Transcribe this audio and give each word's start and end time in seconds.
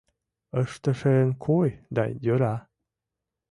Ыштышын 0.61 1.27
кой 1.45 1.69
да 1.95 2.03
йӧра. 2.25 2.55